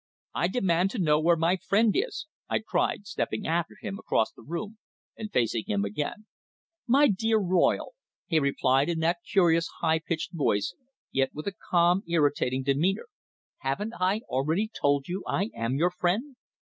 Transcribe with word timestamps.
"I 0.33 0.47
demand 0.47 0.89
to 0.91 0.97
know 0.97 1.19
where 1.19 1.35
my 1.35 1.57
friend 1.57 1.91
is!" 1.95 2.25
I 2.49 2.57
cried, 2.57 3.05
stepping 3.05 3.45
after 3.45 3.75
him 3.79 3.99
across 3.99 4.31
the 4.33 4.41
room, 4.41 4.79
and 5.15 5.31
facing 5.31 5.65
him 5.67 5.85
again. 5.85 6.25
"My 6.87 7.07
dear 7.07 7.37
Royle," 7.37 7.93
he 8.25 8.39
replied, 8.39 8.89
in 8.89 8.97
that 9.01 9.19
curious, 9.31 9.67
high 9.81 9.99
pitched 9.99 10.33
voice, 10.33 10.73
yet 11.11 11.29
with 11.35 11.45
a 11.45 11.53
calm, 11.69 12.01
irritating 12.07 12.63
demeanour. 12.63 13.09
"Haven't 13.59 13.93
I 13.99 14.21
already 14.27 14.71
told 14.75 15.07
you 15.07 15.23
I 15.27 15.51
am 15.55 15.75
your 15.75 15.91
friend?" 15.91 16.35